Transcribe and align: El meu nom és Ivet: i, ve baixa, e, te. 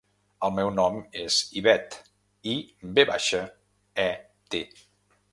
El 0.45 0.53
meu 0.59 0.69
nom 0.77 0.95
és 1.23 1.35
Ivet: 1.59 1.97
i, 2.53 2.55
ve 2.95 3.05
baixa, 3.09 3.43
e, 4.05 4.07
te. 4.55 4.63